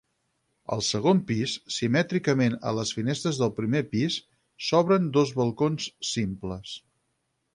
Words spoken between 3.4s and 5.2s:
del primer pis, s'obren